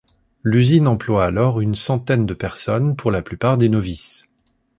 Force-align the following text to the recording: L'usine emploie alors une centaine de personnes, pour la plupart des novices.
L'usine 0.43 0.87
emploie 0.87 1.25
alors 1.25 1.59
une 1.61 1.75
centaine 1.75 2.25
de 2.25 2.33
personnes, 2.33 2.95
pour 2.95 3.11
la 3.11 3.21
plupart 3.21 3.59
des 3.59 3.69
novices. 3.69 4.27